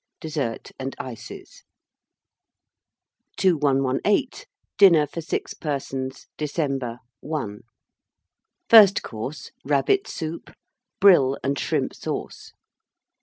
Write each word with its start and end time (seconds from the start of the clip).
DESSERT 0.19 0.71
AND 0.79 0.95
ICES. 0.97 1.61
2118. 3.37 4.45
DINNER 4.79 5.05
FOR 5.05 5.21
6 5.21 5.53
PERSONS 5.53 6.25
(December). 6.37 6.97
I. 7.23 7.57
FIRST 8.67 9.03
COURSE. 9.03 9.51
Rabbit 9.63 10.07
Soup. 10.07 10.49
Brill 10.99 11.37
and 11.43 11.59
Shrimp 11.59 11.93
Sauce. 11.93 12.51